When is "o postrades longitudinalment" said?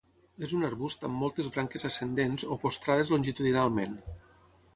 2.55-3.97